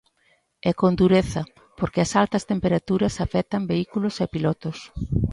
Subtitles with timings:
[0.69, 1.41] E con dureza,
[1.79, 4.77] porque as altas temperaturas afectan vehículos e pilotos.